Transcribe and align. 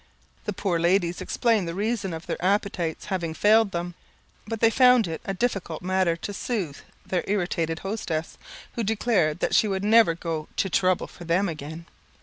The 0.45 0.51
poor 0.51 0.79
ladies 0.79 1.21
explained 1.21 1.67
the 1.67 1.75
reason 1.75 2.11
of 2.11 2.25
their 2.25 2.43
appetites 2.43 3.05
having 3.13 3.35
failed 3.35 3.69
them; 3.69 3.93
but 4.47 4.59
they 4.59 4.71
found 4.71 5.07
it 5.07 5.21
a 5.25 5.35
difficult 5.35 5.83
matter 5.83 6.15
to 6.15 6.33
soothe 6.33 6.77
their 7.05 7.23
irritated 7.27 7.77
hostess, 7.77 8.39
who 8.73 8.81
declared 8.83 9.41
that 9.41 9.53
she 9.53 9.67
would 9.67 9.83
never 9.83 10.15
go 10.15 10.47
"to 10.57 10.71
trouble" 10.71 11.05
for 11.05 11.25
them 11.25 11.47
again. 11.47 11.85